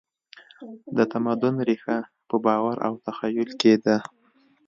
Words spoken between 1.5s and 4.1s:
ریښه په باور او تخیل کې ده.